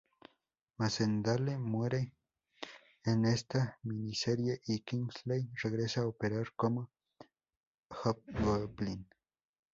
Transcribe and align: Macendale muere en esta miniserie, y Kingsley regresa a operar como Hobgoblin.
Macendale 0.77 1.59
muere 1.59 2.15
en 3.05 3.23
esta 3.25 3.77
miniserie, 3.83 4.59
y 4.65 4.79
Kingsley 4.81 5.51
regresa 5.61 6.01
a 6.01 6.07
operar 6.07 6.47
como 6.55 6.89
Hobgoblin. 8.03 9.07